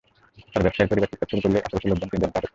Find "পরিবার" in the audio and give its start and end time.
0.91-1.09